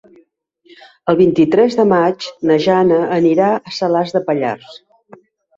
El 1.13 1.19
vint-i-tres 1.19 1.77
de 1.81 1.85
maig 1.91 2.27
na 2.53 2.57
Jana 2.65 2.97
anirà 3.19 3.51
a 3.59 3.77
Salàs 3.81 4.15
de 4.17 4.23
Pallars. 4.31 4.77